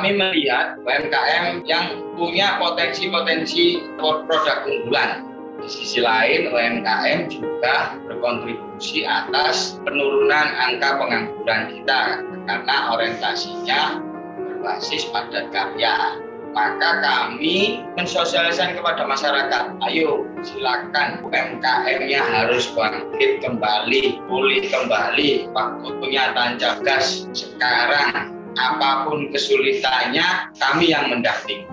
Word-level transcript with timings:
kami 0.00 0.16
melihat 0.16 0.80
UMKM 0.80 1.60
yang 1.68 2.00
punya 2.16 2.56
potensi-potensi 2.56 3.84
produk 4.00 4.64
unggulan. 4.64 5.28
Di 5.60 5.68
sisi 5.68 6.00
lain, 6.00 6.48
UMKM 6.48 7.28
juga 7.28 8.00
berkontribusi 8.08 9.04
atas 9.04 9.76
penurunan 9.84 10.56
angka 10.56 10.96
pengangguran 10.96 11.62
kita 11.68 12.24
karena 12.48 12.76
orientasinya 12.96 14.00
berbasis 14.40 15.04
padat 15.12 15.52
karya. 15.52 16.16
Maka 16.56 17.04
kami 17.04 17.84
mensosialisasikan 18.00 18.80
kepada 18.80 19.04
masyarakat, 19.04 19.84
ayo 19.84 20.24
silakan 20.40 21.20
UMKM-nya 21.28 22.24
harus 22.24 22.72
bangkit 22.72 23.44
kembali, 23.44 24.16
pulih 24.32 24.64
kembali, 24.64 25.52
waktunya 25.52 26.32
tancap 26.32 26.80
gas 26.88 27.28
sekarang 27.36 28.39
apa 28.58 29.06
pun 29.06 29.30
kesulitannya, 29.30 30.54
kami 30.58 30.90
yang 30.90 31.12
mendampingi. 31.12 31.66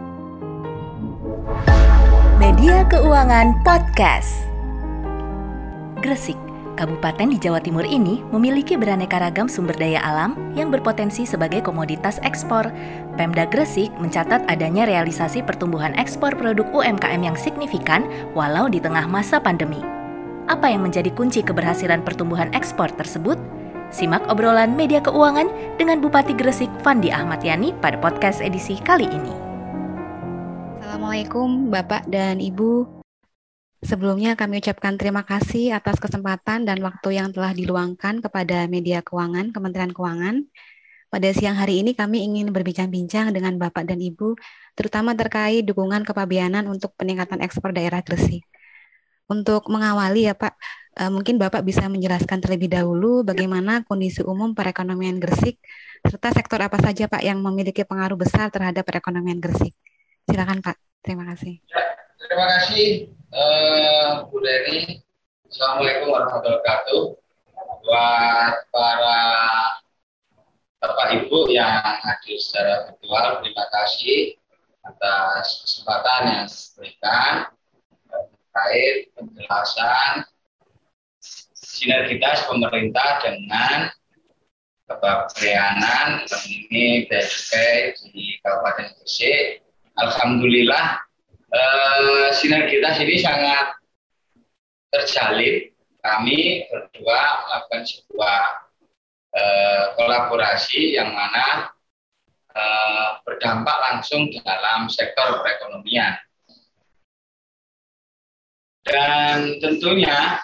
Media 2.38 2.86
Keuangan 2.86 3.66
Podcast 3.66 4.46
Gresik, 6.06 6.38
kabupaten 6.78 7.34
di 7.34 7.42
Jawa 7.42 7.58
Timur 7.58 7.82
ini 7.82 8.22
memiliki 8.30 8.78
beraneka 8.78 9.18
ragam 9.18 9.50
sumber 9.50 9.74
daya 9.74 9.98
alam 10.06 10.38
yang 10.54 10.70
berpotensi 10.70 11.26
sebagai 11.26 11.66
komoditas 11.66 12.22
ekspor. 12.22 12.70
Pemda 13.18 13.50
Gresik 13.50 13.90
mencatat 13.98 14.46
adanya 14.46 14.86
realisasi 14.86 15.42
pertumbuhan 15.42 15.98
ekspor 15.98 16.38
produk 16.38 16.70
UMKM 16.70 17.26
yang 17.26 17.34
signifikan 17.34 18.06
walau 18.38 18.70
di 18.70 18.78
tengah 18.78 19.10
masa 19.10 19.42
pandemi. 19.42 19.82
Apa 20.46 20.70
yang 20.70 20.86
menjadi 20.86 21.10
kunci 21.18 21.42
keberhasilan 21.42 22.06
pertumbuhan 22.06 22.54
ekspor 22.54 22.94
tersebut? 22.94 23.36
Simak 23.88 24.28
obrolan 24.28 24.76
media 24.76 25.00
keuangan 25.00 25.48
dengan 25.80 26.04
Bupati 26.04 26.36
Gresik 26.36 26.68
Fandi 26.84 27.08
Ahmad 27.08 27.40
Yani 27.40 27.72
pada 27.80 27.96
podcast 27.96 28.44
edisi 28.44 28.76
kali 28.84 29.08
ini. 29.08 29.32
Assalamualaikum 30.84 31.72
Bapak 31.72 32.04
dan 32.12 32.44
Ibu. 32.44 32.84
Sebelumnya 33.80 34.36
kami 34.36 34.60
ucapkan 34.60 35.00
terima 35.00 35.24
kasih 35.24 35.72
atas 35.72 36.04
kesempatan 36.04 36.68
dan 36.68 36.84
waktu 36.84 37.16
yang 37.16 37.32
telah 37.32 37.56
diluangkan 37.56 38.20
kepada 38.20 38.68
media 38.68 39.00
keuangan 39.00 39.56
Kementerian 39.56 39.96
Keuangan. 39.96 40.44
Pada 41.08 41.32
siang 41.32 41.56
hari 41.56 41.80
ini 41.80 41.96
kami 41.96 42.28
ingin 42.28 42.52
berbincang-bincang 42.52 43.32
dengan 43.32 43.56
Bapak 43.56 43.88
dan 43.88 44.04
Ibu, 44.04 44.36
terutama 44.76 45.16
terkait 45.16 45.64
dukungan 45.64 46.04
kepabianan 46.04 46.68
untuk 46.68 46.92
peningkatan 47.00 47.40
ekspor 47.40 47.72
daerah 47.72 48.04
Gresik. 48.04 48.44
Untuk 49.28 49.68
mengawali 49.68 50.32
ya 50.32 50.36
Pak, 50.36 50.56
Uh, 50.98 51.14
mungkin 51.14 51.38
Bapak 51.38 51.62
bisa 51.62 51.86
menjelaskan 51.86 52.42
terlebih 52.42 52.74
dahulu 52.74 53.22
bagaimana 53.22 53.86
kondisi 53.86 54.26
umum 54.26 54.58
perekonomian 54.58 55.22
Gresik 55.22 55.62
serta 56.02 56.34
sektor 56.34 56.58
apa 56.58 56.82
saja 56.82 57.06
Pak 57.06 57.22
yang 57.22 57.38
memiliki 57.38 57.86
pengaruh 57.86 58.18
besar 58.18 58.50
terhadap 58.50 58.82
perekonomian 58.82 59.38
Gresik. 59.38 59.78
Silakan 60.26 60.66
Pak. 60.66 60.74
Terima 61.06 61.30
kasih. 61.30 61.62
Ya, 61.70 61.86
terima 62.18 62.46
kasih 62.50 63.14
uh, 63.30 64.26
Bu 64.26 64.42
Deni. 64.42 65.06
Assalamualaikum 65.46 66.10
warahmatullahi 66.10 66.58
wabarakatuh. 66.66 67.04
Buat 67.86 68.54
para 68.74 69.22
Bapak 70.82 71.08
Ibu 71.14 71.54
yang 71.54 71.78
hadir 71.78 72.42
secara 72.42 72.90
virtual, 72.90 73.46
terima 73.46 73.66
kasih 73.70 74.34
atas 74.82 75.62
kesempatan 75.62 76.22
yang 76.26 76.46
diberikan 76.50 77.54
terkait 78.58 79.14
penjelasan 79.14 80.26
sinergitas 81.54 82.42
pemerintah 82.50 83.22
dengan 83.22 83.94
kepabeanan 84.90 86.26
ini 86.50 87.06
BSP 87.06 87.54
di 88.10 88.42
Kabupaten 88.42 88.98
Gresik. 88.98 89.62
Alhamdulillah 89.94 90.98
eh, 91.54 92.28
sinergitas 92.34 92.98
ini 92.98 93.22
sangat 93.22 93.78
terjalin. 94.90 95.70
Kami 96.02 96.66
berdua 96.74 97.22
melakukan 97.46 97.84
sebuah 97.86 98.42
eh, 99.38 99.84
kolaborasi 100.02 100.98
yang 100.98 101.14
mana 101.14 101.70
eh, 102.58 103.08
berdampak 103.22 103.78
langsung 103.86 104.34
dalam 104.42 104.90
sektor 104.90 105.46
perekonomian. 105.46 106.18
Dan 108.88 109.60
tentunya 109.60 110.40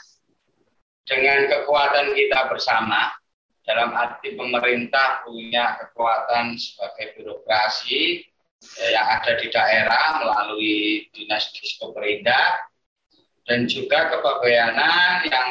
dengan 1.07 1.47
kekuatan 1.47 2.11
kita 2.11 2.51
bersama, 2.51 3.15
dalam 3.63 3.95
arti 3.95 4.35
pemerintah 4.35 5.23
punya 5.23 5.79
kekuatan 5.79 6.59
sebagai 6.59 7.15
birokrasi 7.15 8.19
eh, 8.83 8.89
yang 8.91 9.07
ada 9.07 9.39
di 9.39 9.47
daerah 9.47 10.19
melalui 10.19 11.07
dinas 11.15 11.47
diskoperinda 11.55 12.59
dan 13.47 13.67
juga 13.67 14.11
kepabeanan 14.11 15.23
yang 15.27 15.49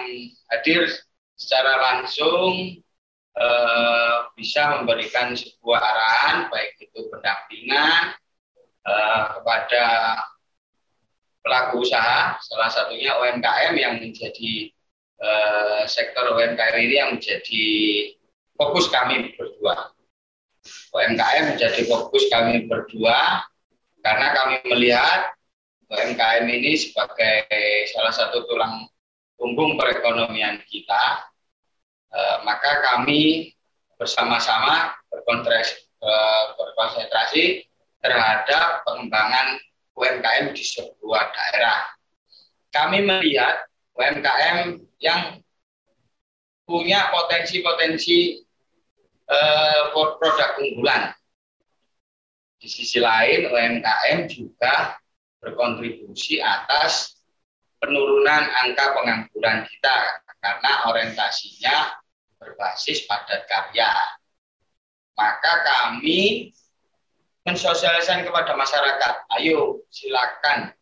hadir 0.53 0.93
secara 1.37 1.73
langsung 1.81 2.77
eh, 3.33 4.17
bisa 4.37 4.77
memberikan 4.77 5.33
sebuah 5.33 5.81
arahan 5.81 6.53
baik 6.53 6.77
itu 6.85 7.09
pendampingan 7.09 8.13
eh, 8.85 9.23
kepada 9.41 9.85
pelaku 11.43 11.83
usaha 11.83 12.39
salah 12.39 12.71
satunya 12.71 13.19
UMKM 13.19 13.75
yang 13.75 13.99
menjadi 13.99 14.73
Eh, 15.23 15.83
sektor 15.87 16.35
UMKM 16.35 16.75
ini 16.83 16.95
yang 16.99 17.15
menjadi 17.15 17.67
fokus 18.59 18.91
kami 18.91 19.31
berdua. 19.39 19.95
UMKM 20.91 21.55
menjadi 21.55 21.87
fokus 21.87 22.27
kami 22.27 22.67
berdua 22.67 23.47
karena 24.03 24.35
kami 24.35 24.67
melihat 24.67 25.31
UMKM 25.87 26.43
ini 26.51 26.75
sebagai 26.75 27.47
salah 27.95 28.11
satu 28.11 28.51
tulang 28.51 28.91
punggung 29.39 29.79
perekonomian 29.79 30.59
kita, 30.67 31.31
eh, 32.11 32.37
maka 32.43 32.83
kami 32.83 33.55
bersama-sama 33.95 34.91
eh, 35.15 36.43
berkonsentrasi 36.59 37.63
terhadap 38.03 38.83
pengembangan 38.83 39.55
UMKM 39.97 40.57
di 40.57 40.65
sebuah 40.65 41.25
daerah. 41.33 41.81
Kami 42.73 43.05
melihat 43.05 43.69
UMKM 43.93 44.81
yang 45.03 45.43
punya 46.65 47.13
potensi-potensi 47.13 48.41
eh, 49.29 49.83
produk 49.93 50.51
unggulan. 50.57 51.13
Di 52.57 52.71
sisi 52.71 53.03
lain, 53.03 53.51
UMKM 53.51 54.31
juga 54.31 54.97
berkontribusi 55.43 56.39
atas 56.39 57.19
penurunan 57.83 58.47
angka 58.63 58.95
pengangguran 58.95 59.67
kita 59.67 59.97
karena 60.39 60.73
orientasinya 60.87 61.99
berbasis 62.39 63.03
padat 63.11 63.43
karya. 63.51 63.91
Maka 65.19 65.53
kami 65.67 66.55
mensosialisasikan 67.43 68.27
kepada 68.27 68.55
masyarakat, 68.55 69.15
ayo 69.41 69.83
silakan. 69.91 70.73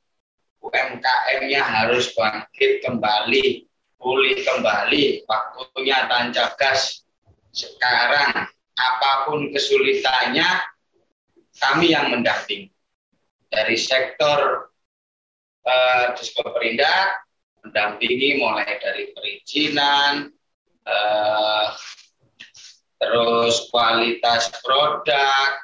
UMKM-nya 0.61 1.65
harus 1.65 2.13
bangkit 2.13 2.85
kembali 2.85 3.71
pulih 4.01 4.41
kembali, 4.41 5.29
waktunya 5.29 6.09
tancap 6.09 6.57
gas. 6.57 7.05
Sekarang 7.53 8.49
apa 8.77 9.13
pun 9.29 9.53
kesulitannya, 9.53 10.49
kami 11.61 11.93
yang 11.93 12.09
mendamping. 12.09 12.73
Dari 13.53 13.77
sektor 13.77 14.73
eh, 15.69 16.07
Diskoperindak, 16.17 17.29
mendampingi 17.61 18.41
mulai 18.41 18.81
dari 18.81 19.13
perizinan, 19.13 20.33
eh, 20.89 21.67
terus 22.97 23.69
kualitas 23.69 24.49
produk, 24.65 25.61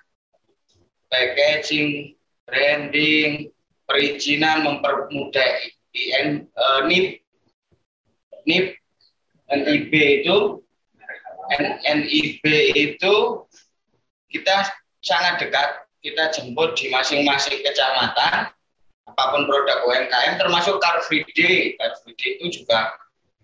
packaging, 1.10 2.14
branding, 2.46 3.50
perizinan 3.86 4.66
mempermudah 4.66 5.50
IN, 5.96 6.44
eh, 6.44 6.80
NIP 6.86 7.06
NIP 8.46 8.66
NIB 9.46 9.92
itu 10.22 10.36
NIB 11.86 12.44
itu 12.74 13.14
kita 14.30 14.66
sangat 15.02 15.38
dekat 15.38 15.86
kita 16.02 16.30
jemput 16.34 16.74
di 16.78 16.90
masing-masing 16.90 17.62
kecamatan 17.62 18.50
apa 19.06 19.22
pun 19.32 19.46
produk 19.46 19.86
UMKM 19.86 20.36
termasuk 20.42 20.82
Car 20.82 20.98
Free 21.06 21.24
Day. 21.38 21.78
Car 21.78 21.94
Free 22.02 22.18
Day 22.18 22.36
itu 22.38 22.62
juga 22.62 22.94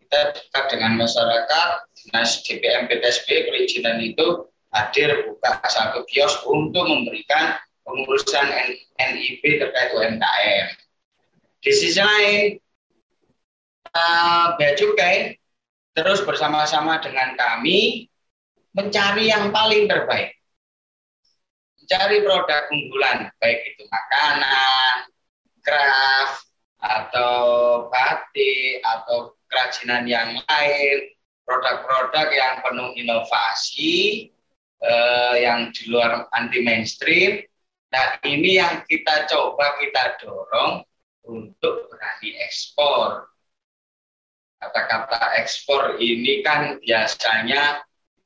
kita 0.02 0.34
dekat 0.36 0.64
dengan 0.74 0.98
masyarakat 0.98 1.68
dinas 1.96 2.42
DPM 2.44 2.90
PTSB 2.90 3.48
perizinan 3.48 4.02
itu 4.02 4.51
hadir 4.72 5.28
buka 5.28 5.60
satu 5.68 6.02
kios 6.08 6.40
untuk 6.48 6.88
memberikan 6.88 7.60
pengurusan 7.84 8.46
NIB 8.96 9.42
terkait 9.60 9.90
UMKM 9.92 10.68
di 11.62 11.70
sisi 11.70 12.00
lain 12.00 12.56
uh, 13.92 14.56
bea 14.56 14.74
terus 15.92 16.24
bersama-sama 16.24 16.98
dengan 17.04 17.36
kami 17.36 18.08
mencari 18.72 19.28
yang 19.28 19.52
paling 19.52 19.84
terbaik. 19.84 20.32
mencari 21.82 22.24
produk 22.24 22.62
unggulan, 22.72 23.28
baik 23.36 23.60
itu 23.68 23.84
makanan, 23.90 25.12
craft, 25.60 26.48
atau 26.80 27.36
batik, 27.92 28.80
atau 28.80 29.36
kerajinan 29.50 30.08
yang 30.08 30.40
lain, 30.40 30.98
produk-produk 31.44 32.32
yang 32.32 32.64
penuh 32.64 32.96
inovasi, 32.96 34.31
eh, 34.82 35.34
yang 35.46 35.70
di 35.70 35.88
luar 35.88 36.26
anti 36.34 36.60
mainstream. 36.60 37.40
Nah 37.92 38.18
ini 38.26 38.58
yang 38.58 38.82
kita 38.88 39.30
coba 39.30 39.78
kita 39.78 40.18
dorong 40.18 40.82
untuk 41.28 41.86
berani 41.92 42.34
ekspor. 42.42 43.30
Kata-kata 44.62 45.38
ekspor 45.42 45.98
ini 46.02 46.42
kan 46.42 46.82
biasanya 46.82 47.82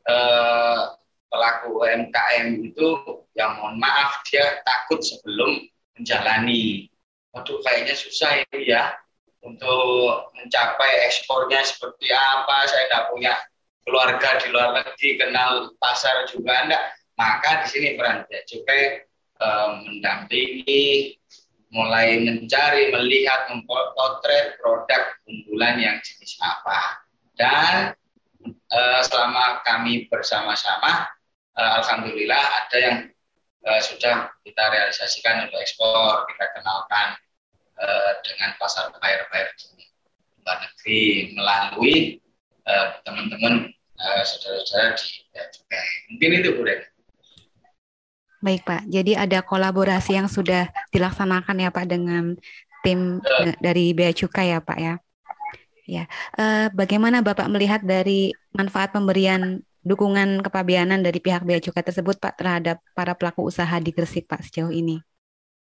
eh, 0.09 0.81
pelaku 1.29 1.85
UMKM 1.85 2.49
itu 2.65 2.89
yang 3.37 3.61
mohon 3.61 3.77
maaf 3.77 4.25
dia 4.25 4.65
takut 4.65 5.01
sebelum 5.05 5.61
menjalani. 5.99 6.89
Waduh 7.37 7.61
kayaknya 7.61 7.93
susah 7.93 8.41
ini 8.49 8.73
ya 8.73 8.97
untuk 9.45 10.33
mencapai 10.41 11.05
ekspornya 11.11 11.61
seperti 11.69 12.09
apa. 12.11 12.65
Saya 12.65 12.89
tidak 12.89 13.05
punya 13.13 13.33
keluarga 13.87 14.43
di 14.43 14.51
luar 14.51 14.75
negeri, 14.83 15.17
kenal 15.17 15.73
pasar 15.79 16.27
juga 16.27 16.67
enggak. 16.67 16.85
Maka 17.17 17.65
di 17.65 17.67
sini 17.73 17.89
peran 17.97 18.29
Bea 18.29 18.45
Cukai 18.45 19.07
eh, 19.41 19.71
mendampingi 19.89 21.17
mulai 21.75 22.23
mencari, 22.23 22.95
melihat, 22.95 23.51
mempotret 23.51 24.57
produk 24.63 25.03
unggulan 25.27 25.77
yang 25.83 25.97
jenis 26.01 26.39
apa. 26.41 27.05
Dan 27.37 27.93
uh, 28.73 29.01
selama 29.05 29.61
kami 29.67 30.07
bersama-sama, 30.09 31.11
uh, 31.59 31.71
alhamdulillah 31.83 32.41
ada 32.41 32.77
yang 32.81 32.97
uh, 33.67 33.81
sudah 33.83 34.31
kita 34.47 34.63
realisasikan 34.73 35.45
untuk 35.45 35.61
ekspor, 35.61 36.25
kita 36.33 36.45
kenalkan 36.57 37.19
uh, 37.77 38.13
dengan 38.25 38.57
pasar 38.57 38.89
buyer-buyer 38.97 39.51
di 39.59 39.85
luar 40.41 40.57
negeri 40.63 41.03
melalui 41.37 41.97
teman-teman 43.07 43.71
saudara-saudara 44.01 44.97
di 44.97 45.07
Cukai. 45.33 45.89
Mungkin 46.13 46.31
itu 46.41 46.51
Bu. 46.57 46.63
Baik 48.45 48.63
Pak, 48.63 48.83
jadi 48.87 49.27
ada 49.27 49.41
kolaborasi 49.43 50.15
yang 50.15 50.29
sudah 50.29 50.71
dilaksanakan 50.93 51.57
ya 51.57 51.71
Pak 51.73 51.87
dengan 51.89 52.37
tim 52.85 53.19
uh. 53.19 53.57
dari 53.59 53.97
Bea 53.97 54.13
Cukai 54.13 54.55
ya 54.55 54.61
Pak 54.63 54.79
ya. 54.79 54.95
Ya, 55.87 56.05
uh, 56.35 56.67
bagaimana 56.75 57.23
Bapak 57.23 57.47
melihat 57.47 57.79
dari 57.83 58.35
manfaat 58.51 58.91
pemberian 58.91 59.63
dukungan 59.87 60.43
kepabianan 60.43 60.99
dari 60.99 61.23
pihak 61.23 61.47
Bea 61.47 61.63
Cukai 61.63 61.87
tersebut 61.87 62.19
Pak 62.19 62.35
terhadap 62.39 62.83
para 62.91 63.15
pelaku 63.15 63.47
usaha 63.47 63.79
di 63.79 63.95
Gresik 63.95 64.27
Pak 64.27 64.51
sejauh 64.51 64.75
ini? 64.75 64.99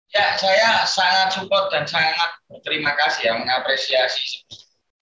Ya, 0.09 0.33
saya 0.41 0.81
sangat 0.89 1.37
support 1.37 1.69
dan 1.69 1.85
sangat 1.85 2.41
berterima 2.49 2.97
kasih 2.97 3.29
ya 3.29 3.33
mengapresiasi 3.37 4.41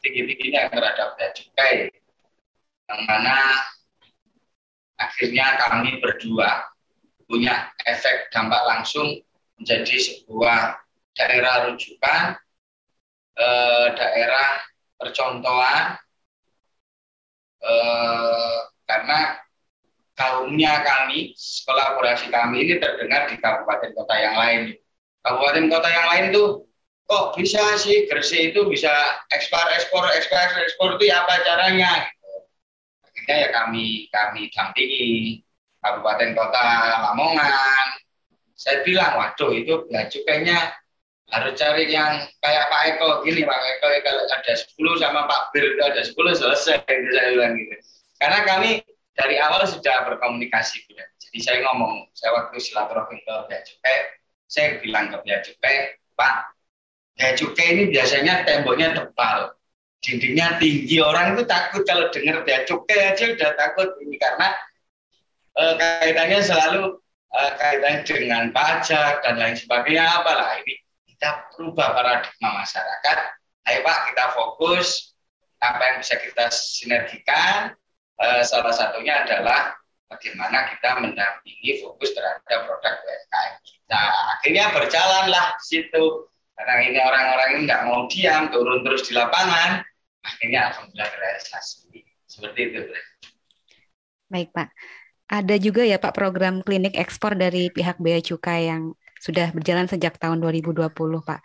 tinggi-tingginya 0.04 0.68
terhadap 0.68 1.16
Bea 1.16 1.32
Cukai. 1.32 1.88
Yang 2.88 3.02
mana 3.04 3.36
akhirnya 4.98 5.46
kami 5.68 6.00
berdua 6.00 6.72
punya 7.28 7.70
efek 7.84 8.32
dampak 8.32 8.64
langsung 8.64 9.20
menjadi 9.60 9.96
sebuah 10.00 10.80
daerah 11.18 11.68
rujukan, 11.68 12.40
eh, 13.36 13.88
daerah 13.98 14.48
percontohan, 14.96 16.00
eh, 17.62 18.58
karena 18.88 19.20
kaumnya 20.18 20.82
kami, 20.82 21.36
kolaborasi 21.68 22.32
kami 22.34 22.66
ini 22.66 22.74
terdengar 22.82 23.30
di 23.30 23.38
kabupaten 23.38 23.92
kota 23.94 24.16
yang 24.18 24.36
lain. 24.40 24.62
Kabupaten 25.22 25.66
kota 25.68 25.90
yang 25.92 26.08
lain 26.10 26.26
tuh 26.34 26.50
kok 27.08 27.36
bisa 27.40 27.62
sih 27.80 28.08
Gresik 28.10 28.52
itu 28.52 28.68
bisa 28.68 28.92
ekspor 29.32 29.64
ekspor 29.76 30.04
ekspor 30.16 30.48
ekspor 30.64 30.90
itu 30.98 31.12
ya 31.12 31.22
apa 31.24 31.44
caranya? 31.44 32.08
Akhirnya 33.28 33.44
ya 33.44 33.50
kami 33.52 34.08
kami 34.08 34.48
dampingi 34.56 35.44
kabupaten 35.84 36.32
kota 36.32 36.64
Lamongan. 37.12 37.52
Saya 38.56 38.88
bilang, 38.88 39.20
waduh 39.20 39.52
itu 39.52 39.84
ya 39.92 40.08
cukainya 40.08 40.72
harus 41.28 41.60
cari 41.60 41.92
yang 41.92 42.24
kayak 42.40 42.72
Pak 42.72 42.82
Eko 42.96 43.28
gini 43.28 43.44
Pak 43.44 43.60
Eko 43.60 43.88
kalau 44.00 44.24
ada 44.32 44.54
10 44.56 45.04
sama 45.04 45.28
Pak 45.28 45.52
Bir 45.52 45.76
itu 45.76 45.82
ada 45.84 46.00
10 46.08 46.16
selesai 46.40 46.80
gitu 46.88 47.10
saya 47.12 47.28
bilang 47.36 47.52
gitu. 47.60 47.76
Karena 48.16 48.40
kami 48.48 48.80
dari 49.12 49.36
awal 49.44 49.68
sudah 49.68 50.08
berkomunikasi 50.08 50.88
gitu. 50.88 50.96
Jadi 50.96 51.38
saya 51.44 51.68
ngomong, 51.68 52.08
saya 52.16 52.32
waktu 52.32 52.64
silaturahmi 52.64 53.28
ke 53.28 53.34
Bea 53.52 53.60
Cukai, 53.60 53.98
saya 54.48 54.80
bilang 54.80 55.12
ke 55.12 55.20
Bea 55.28 55.44
Cukai, 55.44 56.00
Pak, 56.16 56.36
Bea 57.20 57.36
Cukai 57.36 57.76
ini 57.76 57.84
biasanya 57.92 58.48
temboknya 58.48 58.96
tebal, 58.96 59.52
dindingnya 60.02 60.62
tinggi, 60.62 61.02
orang 61.02 61.36
itu 61.36 61.44
takut 61.50 61.82
kalau 61.84 62.08
dengar 62.14 62.46
Bea 62.46 62.64
Cukai 62.64 63.14
aja 63.14 63.34
udah 63.34 63.52
takut. 63.58 63.90
Ini 64.02 64.16
karena 64.16 64.48
uh, 65.58 65.74
kaitannya 65.76 66.40
selalu 66.46 66.84
uh, 67.34 67.52
kaitannya 67.58 68.04
dengan 68.06 68.44
pajak 68.54 69.26
dan 69.26 69.36
lain 69.42 69.58
sebagainya. 69.58 70.06
Apalah 70.22 70.62
ini 70.62 70.78
kita 71.10 71.50
rubah 71.58 71.98
paradigma 71.98 72.62
masyarakat. 72.62 73.18
Ayo 73.68 73.84
pak 73.84 73.98
kita 74.14 74.26
fokus 74.32 75.18
apa 75.60 75.82
yang 75.82 75.98
bisa 76.00 76.16
kita 76.22 76.46
sinergikan. 76.54 77.74
Uh, 78.18 78.42
salah 78.42 78.74
satunya 78.74 79.26
adalah 79.26 79.78
bagaimana 80.10 80.72
kita 80.74 80.98
mendampingi 81.04 81.84
fokus 81.84 82.16
terhadap 82.18 82.66
produk 82.66 82.96
UMKM 82.98 83.54
kita. 83.62 84.04
Akhirnya 84.40 84.66
berjalanlah 84.74 85.48
situ 85.62 86.26
karena 86.58 86.74
ini 86.84 87.00
orang-orang 87.00 87.48
ini 87.54 87.62
nggak 87.70 87.84
mau 87.86 88.10
diam 88.10 88.50
turun 88.50 88.82
terus 88.82 89.06
di 89.06 89.14
lapangan 89.14 89.86
akhirnya 90.26 90.74
alhamdulillah 90.74 91.12
realisasi 91.14 92.04
seperti 92.26 92.60
itu 92.74 92.82
baik 94.28 94.52
pak 94.52 94.74
ada 95.28 95.56
juga 95.60 95.84
ya 95.84 96.00
Pak 96.00 96.16
program 96.16 96.64
klinik 96.64 96.96
ekspor 96.96 97.36
dari 97.36 97.68
pihak 97.68 98.00
Bea 98.00 98.24
Cukai 98.24 98.72
yang 98.72 98.96
sudah 99.20 99.52
berjalan 99.52 99.84
sejak 99.92 100.16
tahun 100.16 100.40
2020 100.40 100.88
Pak. 101.20 101.40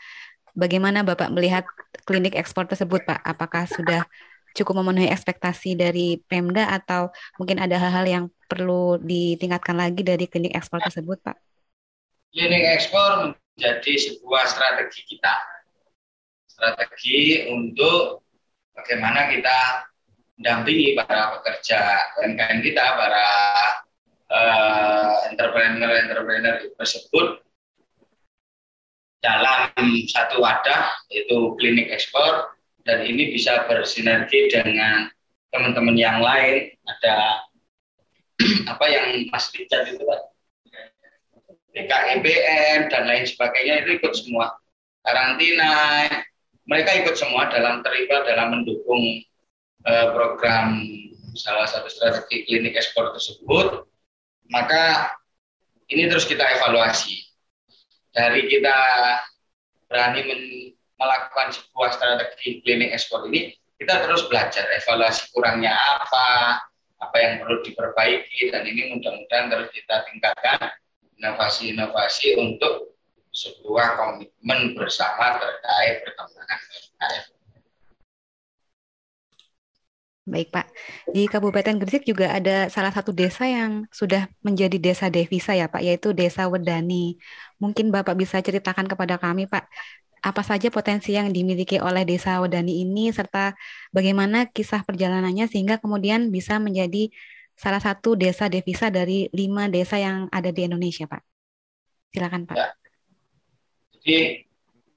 Bagaimana 0.54 1.02
Bapak 1.02 1.34
melihat 1.34 1.66
klinik 2.06 2.38
ekspor 2.38 2.70
tersebut 2.70 3.02
Pak? 3.02 3.18
Apakah 3.26 3.66
sudah 3.66 4.06
cukup 4.54 4.84
memenuhi 4.84 5.10
ekspektasi 5.10 5.74
dari 5.74 6.22
Pemda 6.30 6.70
atau 6.70 7.10
mungkin 7.42 7.58
ada 7.58 7.74
hal-hal 7.74 8.06
yang 8.06 8.24
perlu 8.46 9.02
ditingkatkan 9.02 9.74
lagi 9.74 10.06
dari 10.06 10.30
klinik 10.30 10.54
ekspor 10.54 10.78
tersebut 10.78 11.18
Pak? 11.18 11.36
Klinik 12.30 12.62
ekspor 12.78 13.34
menjadi 13.56 13.92
sebuah 14.10 14.44
strategi 14.48 15.00
kita. 15.06 15.34
Strategi 16.48 17.48
untuk 17.52 18.24
bagaimana 18.72 19.28
kita 19.32 19.88
mendampingi 20.40 20.96
para 20.96 21.38
pekerja 21.38 21.80
UMKM 22.20 22.58
kita, 22.64 22.84
para 22.96 23.26
uh, 24.32 25.12
entrepreneur-entrepreneur 25.32 26.72
tersebut 26.76 27.44
dalam 29.22 29.70
satu 30.10 30.42
wadah 30.42 30.90
yaitu 31.14 31.54
klinik 31.62 31.94
ekspor 31.94 32.58
dan 32.82 33.06
ini 33.06 33.30
bisa 33.30 33.62
bersinergi 33.70 34.50
dengan 34.50 35.06
teman-teman 35.54 35.94
yang 35.94 36.18
lain. 36.18 36.74
Ada 36.82 37.46
apa 38.72 38.84
yang 38.90 39.30
Mas 39.30 39.52
Richard 39.54 39.94
itu 39.94 40.02
Pak 40.02 40.31
BKIBM 41.72 42.92
dan 42.92 43.02
lain 43.08 43.24
sebagainya 43.24 43.84
itu 43.84 43.96
ikut 44.00 44.12
semua 44.12 44.52
karantina. 45.02 46.06
Mereka 46.68 47.04
ikut 47.04 47.18
semua 47.18 47.50
dalam 47.50 47.82
terlibat 47.82 48.28
dalam 48.28 48.60
mendukung 48.60 49.02
uh, 49.88 50.06
program 50.14 50.78
salah 51.34 51.66
satu 51.66 51.88
strategi 51.88 52.44
klinik 52.46 52.76
ekspor 52.76 53.10
tersebut, 53.16 53.88
maka 54.52 55.16
ini 55.90 56.06
terus 56.06 56.28
kita 56.28 56.44
evaluasi. 56.44 57.18
Dari 58.12 58.44
kita 58.44 58.76
berani 59.88 60.20
melakukan 61.00 61.56
sebuah 61.56 61.90
strategi 61.96 62.60
klinik 62.60 62.92
ekspor 62.92 63.24
ini, 63.26 63.56
kita 63.80 64.04
terus 64.04 64.28
belajar 64.28 64.68
evaluasi 64.76 65.32
kurangnya 65.32 65.72
apa, 65.72 66.60
apa 67.00 67.16
yang 67.18 67.42
perlu 67.42 67.64
diperbaiki, 67.64 68.52
dan 68.52 68.62
ini 68.68 68.94
mudah-mudahan 68.94 69.50
terus 69.50 69.68
kita 69.72 70.04
tingkatkan 70.12 70.70
inovasi-inovasi 71.22 72.34
untuk 72.34 72.98
sebuah 73.30 73.94
komitmen 73.94 74.74
bersama 74.74 75.38
terkait 75.38 76.02
perkembangan 76.02 76.58
UMKM. 76.58 77.24
Baik 80.22 80.54
Pak, 80.54 80.66
di 81.10 81.26
Kabupaten 81.26 81.82
Gresik 81.82 82.06
juga 82.06 82.30
ada 82.30 82.70
salah 82.70 82.94
satu 82.94 83.10
desa 83.10 83.42
yang 83.46 83.86
sudah 83.90 84.30
menjadi 84.42 84.78
desa 84.78 85.10
devisa 85.10 85.54
ya 85.54 85.66
Pak, 85.66 85.82
yaitu 85.82 86.14
Desa 86.14 86.46
Wedani. 86.46 87.18
Mungkin 87.58 87.90
Bapak 87.90 88.14
bisa 88.14 88.38
ceritakan 88.38 88.86
kepada 88.86 89.18
kami 89.18 89.50
Pak, 89.50 89.66
apa 90.22 90.42
saja 90.46 90.70
potensi 90.70 91.18
yang 91.18 91.34
dimiliki 91.34 91.82
oleh 91.82 92.06
Desa 92.06 92.38
Wedani 92.38 92.86
ini, 92.86 93.10
serta 93.10 93.58
bagaimana 93.90 94.46
kisah 94.46 94.86
perjalanannya 94.86 95.50
sehingga 95.50 95.82
kemudian 95.82 96.30
bisa 96.30 96.62
menjadi 96.62 97.10
salah 97.54 97.80
satu 97.82 98.18
desa 98.18 98.48
devisa 98.50 98.88
dari 98.88 99.28
lima 99.32 99.68
desa 99.68 100.00
yang 100.00 100.26
ada 100.32 100.50
di 100.50 100.66
Indonesia 100.66 101.06
Pak? 101.06 101.22
Silakan 102.12 102.42
Pak. 102.48 102.56
Ya. 102.56 102.68
Jadi 104.02 104.18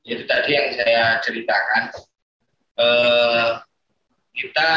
itu 0.05 0.23
tadi 0.25 0.51
yang 0.53 0.69
saya 0.73 1.03
ceritakan. 1.21 1.83
Eh, 2.75 3.49
kita 4.35 4.71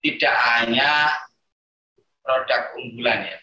tidak 0.00 0.36
hanya 0.54 1.10
produk 2.22 2.62
unggulan 2.78 3.26
ya. 3.26 3.38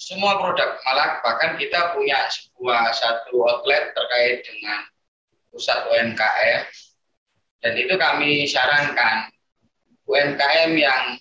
Semua 0.00 0.40
produk, 0.40 0.80
malah 0.82 1.22
bahkan 1.22 1.54
kita 1.60 1.94
punya 1.94 2.26
sebuah 2.26 2.90
satu 2.90 3.38
outlet 3.46 3.94
terkait 3.94 4.42
dengan 4.42 4.82
pusat 5.52 5.78
UMKM 5.86 6.62
dan 7.62 7.72
itu 7.78 7.94
kami 7.94 8.48
sarankan 8.48 9.30
UMKM 10.12 10.76
yang 10.76 11.16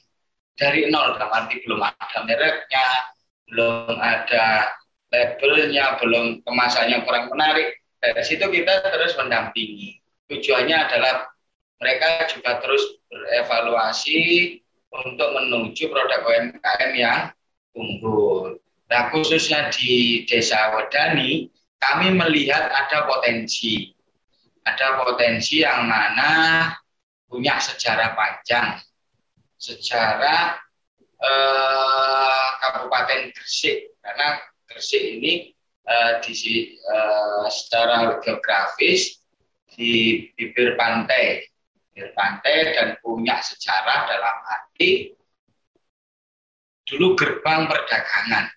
dari 0.59 0.91
nol 0.91 1.15
dalam 1.15 1.31
arti 1.31 1.63
belum 1.63 1.79
ada 1.79 2.17
mereknya, 2.27 2.87
belum 3.47 3.95
ada 3.97 4.75
labelnya, 5.09 5.95
belum 5.97 6.43
kemasannya 6.43 7.01
kurang 7.07 7.31
menarik. 7.31 7.79
Dari 8.03 8.23
situ 8.27 8.43
kita 8.45 8.91
terus 8.91 9.15
mendampingi. 9.15 9.97
Tujuannya 10.27 10.77
adalah 10.77 11.31
mereka 11.81 12.29
juga 12.29 12.59
terus 12.59 12.99
berevaluasi 13.09 14.19
untuk 14.91 15.29
menuju 15.39 15.87
produk 15.89 16.21
UMKM 16.27 16.91
yang 16.93 17.19
unggul. 17.73 18.59
Nah, 18.91 19.07
khususnya 19.09 19.71
di 19.71 20.23
Desa 20.27 20.75
Wedani, 20.75 21.47
kami 21.79 22.11
melihat 22.11 22.67
ada 22.69 23.07
potensi. 23.07 23.95
Ada 24.61 25.01
potensi 25.01 25.65
yang 25.65 25.89
mana 25.89 26.69
punya 27.31 27.55
sejarah 27.63 28.11
panjang. 28.11 28.75
Sejarah 29.55 30.59
eh, 31.15 32.47
Kabupaten 32.59 33.31
Gresik. 33.31 33.95
Karena 34.03 34.35
Gresik 34.67 34.99
ini 34.99 35.55
eh, 35.87 36.13
di 36.19 36.35
eh, 36.75 37.45
secara 37.47 38.19
geografis 38.19 39.23
di 39.71 40.27
bibir 40.35 40.75
pantai, 40.75 41.47
bibir 41.95 42.11
pantai 42.11 42.75
dan 42.75 42.99
punya 42.99 43.39
sejarah 43.39 44.11
dalam 44.11 44.37
arti 44.51 45.15
dulu 46.83 47.15
gerbang 47.15 47.71
perdagangan. 47.71 48.51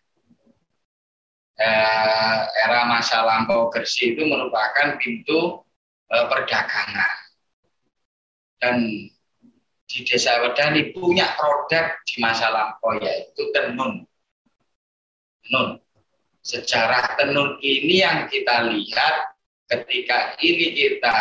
Eh, 1.54 2.40
era 2.66 2.90
masa 2.90 3.22
lampau 3.22 3.70
Gresik 3.70 4.18
itu 4.18 4.26
merupakan 4.26 4.98
pintu 4.98 5.62
eh, 6.10 6.26
perdagangan. 6.26 7.23
Dan 8.64 8.80
di 9.84 9.98
Desa 10.08 10.40
Wedani 10.40 10.88
punya 10.96 11.36
produk 11.36 12.00
di 12.08 12.16
masa 12.16 12.48
lampau 12.48 12.96
yaitu 12.96 13.52
tenun. 13.52 14.08
Tenun 15.44 15.84
sejarah 16.44 17.20
tenun 17.20 17.60
ini 17.60 18.00
yang 18.00 18.24
kita 18.32 18.72
lihat 18.72 19.36
ketika 19.68 20.36
ini 20.40 20.72
kita 20.72 21.12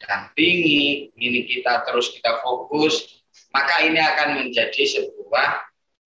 dampingi, 0.00 1.12
ini 1.16 1.44
kita 1.44 1.84
terus 1.84 2.16
kita 2.16 2.40
fokus, 2.44 3.24
maka 3.52 3.84
ini 3.84 4.00
akan 4.00 4.44
menjadi 4.44 4.82
sebuah 4.84 5.48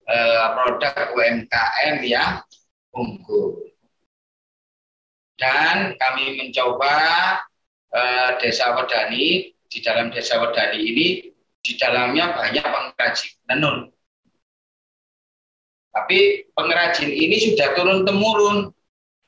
eh, 0.06 0.46
produk 0.58 0.94
UMKM 1.14 1.94
yang 2.02 2.42
unggul. 2.94 3.62
Dan 5.38 5.98
kami 5.98 6.38
mencoba 6.42 6.94
eh, 7.94 8.30
Desa 8.42 8.74
Wedani, 8.74 9.50
di 9.72 9.80
dalam 9.80 10.12
Desa 10.12 10.36
Wedani 10.36 10.84
ini, 10.84 11.06
di 11.64 11.72
dalamnya 11.80 12.36
banyak 12.36 12.60
pengrajin 12.60 13.32
tenun. 13.48 13.88
Tapi 15.92 16.48
pengrajin 16.52 17.08
ini 17.08 17.36
sudah 17.40 17.72
turun 17.72 18.04
temurun, 18.04 18.68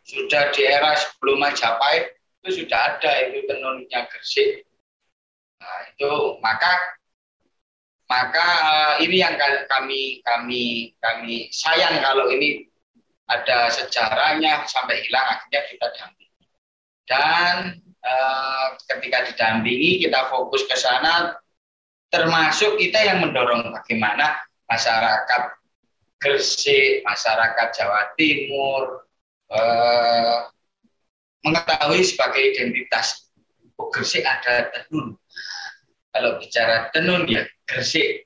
sudah 0.05 0.53
di 0.53 0.69
era 0.69 0.93
sebelum 1.01 1.41
Majapahit 1.41 2.13
itu 2.45 2.61
sudah 2.65 2.97
ada 2.97 3.13
itu 3.33 3.49
tenunnya 3.49 4.05
Gresik. 4.13 4.69
Nah, 5.65 5.81
itu 5.97 6.13
maka 6.45 6.73
maka 8.05 8.47
uh, 8.69 8.95
ini 9.01 9.25
yang 9.25 9.41
kami 9.65 10.21
kami 10.21 10.93
kami 11.01 11.49
sayang 11.49 12.05
kalau 12.05 12.29
ini 12.29 12.69
ada 13.33 13.73
sejarahnya 13.73 14.69
sampai 14.69 15.01
hilang 15.01 15.25
akhirnya 15.25 15.61
kita 15.73 15.87
dampingi. 15.97 16.45
Dan 17.09 17.81
uh, 18.05 18.77
ketika 18.87 19.33
didampingi 19.33 20.05
kita 20.05 20.29
fokus 20.29 20.69
ke 20.69 20.77
sana 20.77 21.35
termasuk 22.15 22.79
kita 22.79 23.03
yang 23.03 23.19
mendorong 23.27 23.75
bagaimana 23.75 24.39
masyarakat 24.71 25.43
Gresik, 26.23 27.05
masyarakat 27.05 27.69
Jawa 27.77 28.17
Timur 28.17 29.05
eh, 29.53 30.39
mengetahui 31.45 32.01
sebagai 32.01 32.41
identitas 32.41 33.29
oh, 33.77 33.93
Gresik 33.93 34.25
ada 34.25 34.73
tenun. 34.73 35.21
Kalau 36.15 36.41
bicara 36.41 36.89
tenun 36.97 37.29
ya 37.29 37.45
Gresik. 37.69 38.25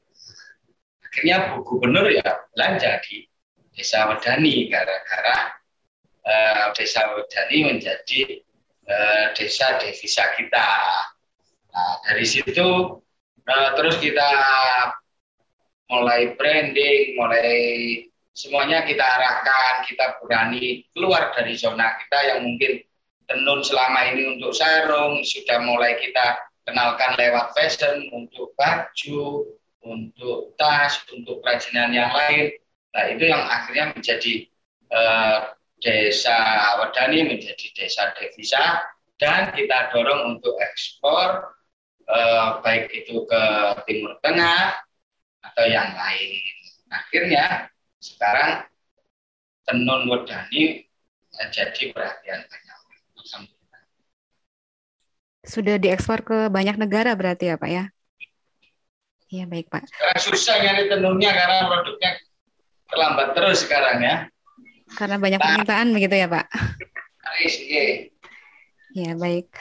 Akhirnya 1.03 1.57
Bu 1.57 1.67
Gubernur 1.67 2.07
ya 2.13 2.23
belanja 2.55 3.03
di 3.09 3.27
Desa 3.75 4.07
Wedani 4.07 4.71
gara-gara 4.71 5.59
eh, 6.23 6.67
Desa 6.79 7.03
Wedani 7.19 7.73
menjadi 7.75 8.47
desa 9.37 9.76
devisa 9.76 10.33
kita. 10.35 10.68
Nah, 11.68 11.95
dari 12.09 12.25
situ 12.25 12.68
eh, 13.45 13.71
terus 13.76 14.00
kita 14.00 14.28
mulai 15.88 16.37
branding, 16.37 17.16
mulai 17.16 17.52
semuanya 18.33 18.85
kita 18.85 19.02
arahkan, 19.02 19.85
kita 19.88 20.21
berani 20.21 20.85
keluar 20.92 21.33
dari 21.37 21.57
zona 21.57 21.97
kita 22.00 22.18
yang 22.35 22.40
mungkin 22.45 22.80
tenun 23.28 23.61
selama 23.61 24.09
ini 24.14 24.37
untuk 24.37 24.57
sarung, 24.57 25.21
sudah 25.21 25.61
mulai 25.64 26.00
kita 26.00 26.40
kenalkan 26.64 27.16
lewat 27.16 27.52
fashion, 27.57 28.09
untuk 28.12 28.52
baju, 28.57 29.49
untuk 29.85 30.52
tas, 30.57 31.00
untuk 31.12 31.40
kerajinan 31.45 31.92
yang 31.92 32.12
lain. 32.12 32.52
Nah 32.92 33.04
itu 33.12 33.25
yang 33.28 33.45
akhirnya 33.49 33.92
menjadi 33.97 34.35
eh, 34.92 35.38
desa 35.79 36.37
Wadani 36.83 37.27
menjadi 37.27 37.67
desa 37.75 38.11
devisa 38.19 38.83
dan 39.19 39.51
kita 39.55 39.95
dorong 39.95 40.39
untuk 40.39 40.55
ekspor 40.59 41.55
eh, 42.07 42.49
baik 42.63 42.91
itu 42.95 43.27
ke 43.27 43.43
Timur 43.87 44.19
Tengah, 44.23 44.89
atau 45.43 45.65
yang 45.67 45.91
lain. 45.95 46.55
Akhirnya 46.89 47.69
sekarang 47.99 48.65
tenun 49.69 50.09
wedani 50.09 50.87
jadi 51.53 51.83
perhatian 51.93 52.41
banyak 52.47 52.77
Sudah 55.49 55.81
diekspor 55.81 56.21
ke 56.29 56.39
banyak 56.53 56.77
negara 56.77 57.17
berarti 57.17 57.49
ya 57.49 57.57
Pak 57.57 57.71
ya? 57.73 57.85
Iya 59.33 59.45
baik 59.49 59.73
Pak. 59.73 59.89
Sekarang 59.89 60.21
susah 60.21 60.57
nyari 60.61 60.85
tenunnya 60.93 61.31
karena 61.33 61.59
produknya 61.73 62.11
terlambat 62.89 63.29
terus 63.33 63.65
sekarang 63.65 63.99
ya. 64.05 64.17
Karena 64.97 65.16
banyak 65.21 65.40
permintaan 65.40 65.88
begitu 65.92 66.14
ya 66.16 66.28
Pak? 66.30 66.47
Iya 68.97 69.12
baik. 69.18 69.52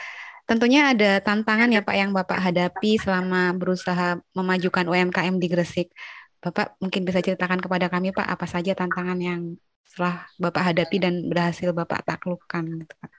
Tentunya 0.48 0.96
ada 0.96 1.20
tantangan 1.20 1.68
ya 1.68 1.84
Pak 1.84 1.96
yang 1.96 2.10
Bapak 2.16 2.40
hadapi 2.40 2.96
selama 2.96 3.52
berusaha 3.52 4.16
memajukan 4.32 4.88
UMKM 4.88 5.36
di 5.36 5.48
Gresik. 5.52 5.92
Bapak 6.40 6.80
mungkin 6.80 7.04
bisa 7.04 7.20
ceritakan 7.20 7.60
kepada 7.60 7.92
kami 7.92 8.16
Pak 8.16 8.24
apa 8.24 8.48
saja 8.48 8.72
tantangan 8.72 9.20
yang 9.20 9.60
setelah 9.84 10.24
Bapak 10.40 10.72
hadapi 10.72 10.96
dan 11.04 11.28
berhasil 11.28 11.68
Bapak 11.76 12.00
taklukkan 12.08 12.64
gitu 12.80 12.94
Pak. 12.96 13.10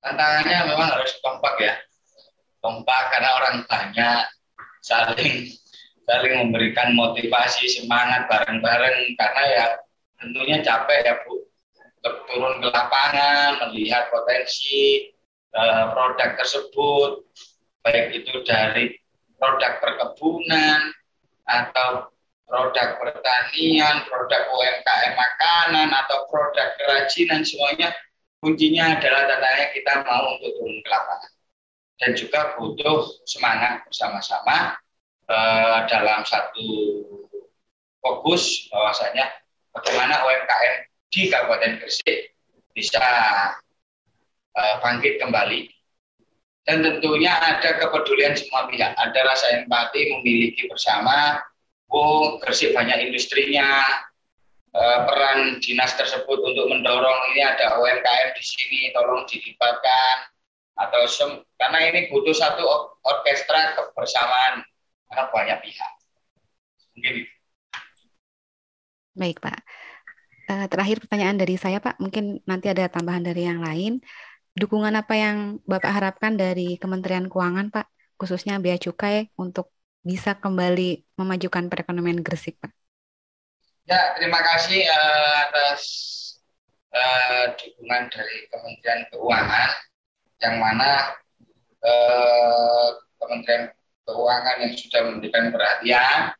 Tantangannya 0.00 0.58
memang 0.72 0.88
harus 0.96 1.12
kompak 1.20 1.60
ya. 1.60 1.76
Kompak 2.64 3.12
karena 3.12 3.30
orang 3.36 3.56
banyak 3.68 4.24
saling 4.80 5.52
saling 6.08 6.34
memberikan 6.40 6.96
motivasi 6.96 7.68
semangat 7.68 8.28
bareng-bareng 8.28 9.16
karena 9.16 9.42
ya 9.48 9.64
tentunya 10.24 10.64
capek 10.64 10.98
ya 11.04 11.14
Bu. 11.28 11.44
Turun 12.04 12.60
ke 12.60 12.68
lapangan 12.68 13.68
melihat 13.68 14.12
potensi 14.12 15.14
Eh, 15.54 15.86
produk 15.94 16.34
tersebut, 16.34 17.30
baik 17.86 18.10
itu 18.10 18.42
dari 18.42 18.90
produk 19.38 19.78
perkebunan 19.78 20.90
atau 21.46 22.10
produk 22.42 22.98
pertanian, 22.98 24.02
produk 24.10 24.50
UMKM 24.50 25.14
makanan 25.14 25.94
atau 25.94 26.26
produk 26.26 26.74
kerajinan 26.74 27.46
semuanya 27.46 27.94
kuncinya 28.42 28.98
adalah 28.98 29.30
tandanya 29.30 29.66
kita 29.70 30.02
mau 30.02 30.34
untuk 30.34 30.58
turun 30.58 30.82
ke 30.82 30.90
lapangan. 30.90 31.32
Dan 32.02 32.10
juga 32.18 32.40
butuh 32.58 33.22
semangat 33.22 33.86
bersama-sama 33.86 34.74
eh, 35.30 35.78
dalam 35.86 36.26
satu 36.26 36.66
fokus 38.02 38.66
bahwasanya 38.74 39.30
bagaimana 39.74 40.22
UMKM 40.22 40.74
di 41.10 41.28
Kabupaten 41.28 41.82
Gresik 41.82 42.32
bisa 42.72 43.04
uh, 44.54 44.74
bangkit 44.80 45.18
kembali? 45.18 45.68
Dan 46.64 46.80
tentunya 46.80 47.36
ada 47.36 47.76
kepedulian 47.76 48.32
semua 48.32 48.64
pihak, 48.72 48.96
ada 48.96 49.20
rasa 49.28 49.60
empati 49.60 50.16
memiliki 50.16 50.64
bersama, 50.64 51.36
oh 51.92 52.40
Gresik 52.40 52.72
banyak 52.72 53.12
industrinya, 53.12 53.84
uh, 54.74 54.98
peran 55.06 55.58
dinas 55.62 55.94
tersebut 55.94 56.38
untuk 56.42 56.66
mendorong 56.68 57.20
ini 57.32 57.40
ada 57.44 57.78
UMKM 57.78 58.28
di 58.34 58.44
sini 58.44 58.80
tolong 58.92 59.24
dilibatkan. 59.28 60.32
Atau 60.74 61.06
sem 61.06 61.30
karena 61.54 61.86
ini 61.86 62.10
butuh 62.10 62.34
satu 62.34 62.66
orkestra 63.06 63.78
kebersamaan. 63.78 64.66
Karena 65.06 65.24
banyak 65.30 65.58
pihak. 65.62 65.92
Mungkin 66.98 67.14
Baik, 69.14 69.38
Pak. 69.38 69.58
Uh, 70.44 70.66
terakhir 70.68 71.00
pertanyaan 71.00 71.38
dari 71.38 71.54
saya, 71.54 71.78
Pak. 71.78 72.02
Mungkin 72.02 72.42
nanti 72.44 72.66
ada 72.68 72.90
tambahan 72.90 73.22
dari 73.22 73.46
yang 73.46 73.62
lain. 73.62 74.02
Dukungan 74.54 74.94
apa 74.94 75.14
yang 75.14 75.58
Bapak 75.66 75.90
harapkan 75.90 76.34
dari 76.34 76.76
Kementerian 76.78 77.30
Keuangan, 77.30 77.70
Pak, 77.70 77.86
khususnya 78.18 78.58
Bea 78.58 78.78
Cukai 78.78 79.30
untuk 79.38 79.70
bisa 80.04 80.36
kembali 80.36 81.16
memajukan 81.16 81.70
perekonomian 81.70 82.20
Gresik, 82.20 82.60
Pak? 82.60 82.70
Ya, 83.88 84.14
terima 84.18 84.40
kasih 84.40 84.84
uh, 84.84 85.34
atas 85.48 85.80
uh, 86.92 87.44
dukungan 87.58 88.10
dari 88.12 88.36
Kementerian 88.50 89.02
Keuangan 89.10 89.70
yang 90.42 90.56
mana 90.60 90.90
uh, 91.82 92.88
Kementerian 93.18 93.72
Keuangan 94.04 94.56
yang 94.60 94.72
sudah 94.76 95.00
memberikan 95.08 95.48
perhatian 95.50 96.36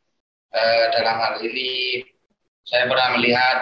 uh, 0.53 0.85
dalam 0.93 1.15
hal 1.19 1.35
ini 1.41 2.05
saya 2.65 2.89
pernah 2.89 3.17
melihat 3.17 3.57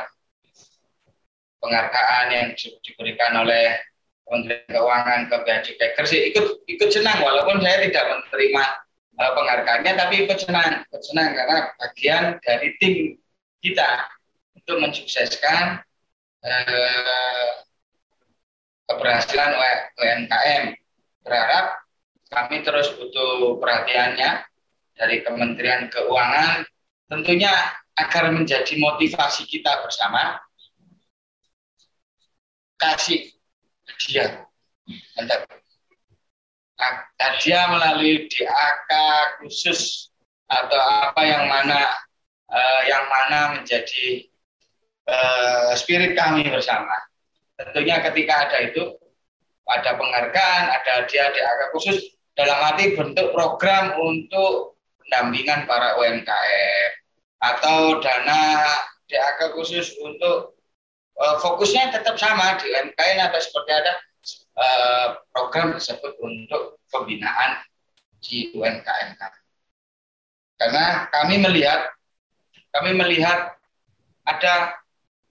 penghargaan 1.60 2.26
yang 2.32 2.48
diberikan 2.58 3.44
oleh 3.44 3.80
Kementerian 4.24 4.72
Keuangan 4.72 5.22
ke 5.28 5.36
Bea 5.44 5.60
Cukai 5.60 5.90
Gresik 6.00 6.24
ikut 6.32 6.46
ikut 6.72 6.90
senang 6.90 7.20
walaupun 7.20 7.60
saya 7.60 7.84
tidak 7.84 8.04
menerima 8.08 8.64
uh, 9.20 9.32
penghargaannya 9.36 9.94
tapi 10.00 10.14
ikut 10.24 10.40
senang 10.40 10.88
ikut 10.88 11.04
senang 11.04 11.36
karena 11.36 11.58
bagian 11.76 12.24
dari 12.40 12.70
tim 12.80 13.20
kita 13.60 14.08
untuk 14.64 14.80
mensukseskan 14.80 15.84
eh, 16.44 17.52
keberhasilan 18.88 19.52
UMKM. 20.00 20.64
Berharap 21.24 21.84
kami 22.32 22.64
terus 22.64 22.92
butuh 23.00 23.60
perhatiannya 23.60 24.44
dari 24.96 25.24
Kementerian 25.24 25.88
Keuangan, 25.88 26.68
tentunya 27.08 27.52
agar 27.94 28.34
menjadi 28.34 28.74
motivasi 28.78 29.46
kita 29.46 29.70
bersama 29.86 30.42
kasih 32.82 33.30
hadiah. 33.88 34.44
Hadiah 37.22 37.66
melalui 37.72 38.28
DAK 38.28 38.92
khusus 39.40 40.12
atau 40.50 40.82
apa 41.10 41.22
yang 41.24 41.48
mana 41.48 41.80
uh, 42.52 42.82
yang 42.90 43.06
mana 43.08 43.40
menjadi 43.56 44.28
uh, 45.08 45.72
spirit 45.78 46.18
kami 46.18 46.44
bersama. 46.50 46.92
Tentunya 47.56 48.02
ketika 48.04 48.50
ada 48.50 48.58
itu, 48.68 48.84
ada 49.70 49.96
penghargaan, 49.96 50.64
ada 50.74 50.92
hadiah 51.06 51.30
DAK 51.32 51.62
khusus 51.78 52.18
dalam 52.34 52.58
arti 52.74 52.98
bentuk 52.98 53.32
program 53.32 53.96
untuk 54.02 54.82
pendampingan 55.00 55.70
para 55.70 55.96
UMKM 56.02 57.03
atau 57.44 58.00
dana 58.00 58.64
DAK 59.12 59.52
khusus 59.60 60.00
untuk 60.00 60.56
uh, 61.20 61.36
fokusnya 61.44 61.92
tetap 61.92 62.16
sama 62.16 62.56
di 62.64 62.72
UMKM 62.72 63.20
atau 63.28 63.40
seperti 63.44 63.72
ada 63.76 63.94
uh, 64.56 65.08
program 65.36 65.76
tersebut 65.76 66.16
untuk 66.24 66.80
pembinaan 66.88 67.60
di 68.24 68.56
UMKM 68.56 69.20
Karena 70.56 71.12
kami 71.12 71.44
melihat 71.44 71.92
kami 72.72 72.96
melihat 72.96 73.54
ada 74.24 74.80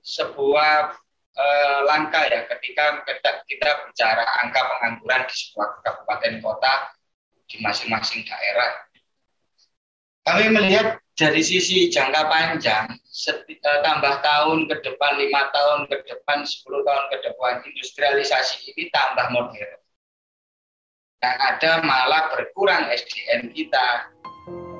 sebuah 0.02 0.95
eh, 1.35 1.78
langkah 1.88 2.26
ya 2.28 2.45
ketika 2.50 3.02
kita, 3.49 3.71
bicara 3.88 4.25
angka 4.45 4.61
pengangguran 4.61 5.22
di 5.27 5.35
sebuah 5.35 5.68
kabupaten 5.83 6.35
kota 6.44 6.72
di 7.48 7.57
masing-masing 7.62 8.22
daerah. 8.27 8.70
Kami 10.22 10.54
melihat 10.54 11.02
dari 11.18 11.42
sisi 11.42 11.90
jangka 11.90 12.30
panjang, 12.30 12.94
eh, 12.94 13.78
tambah 13.82 14.22
tahun 14.22 14.70
ke 14.70 14.74
depan, 14.87 15.18
lima 15.18 15.50
tahun 15.50 15.90
ke 15.90 16.06
depan, 16.06 16.46
sepuluh 16.46 16.87
tahun 16.87 17.04
ke 17.11 17.16
depan, 17.26 17.58
industrialisasi 17.66 18.70
ini 18.70 18.87
tambah 18.94 19.35
modern. 19.35 19.82
Yang 21.26 21.37
ada 21.42 21.72
malah 21.82 22.30
berkurang 22.30 22.87
SDM 22.94 23.50
kita, 23.50 24.14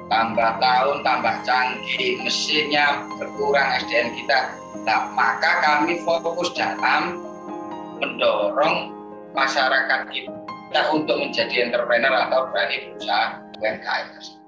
tambah 0.07 0.63
tahun 0.63 1.03
tambah 1.03 1.35
canggih 1.43 2.23
mesinnya 2.23 3.03
berkurang 3.19 3.83
SDM 3.83 4.15
kita. 4.23 4.39
Nah, 4.87 5.11
maka 5.15 5.59
kami 5.63 6.03
fokus 6.07 6.55
dalam 6.55 7.19
mendorong 7.99 8.95
masyarakat 9.35 10.01
kita 10.07 10.81
untuk 10.95 11.19
menjadi 11.19 11.67
entrepreneur 11.67 12.31
atau 12.31 12.47
berani 12.51 12.95
berusaha 12.95 13.43
UMKM 13.59 14.42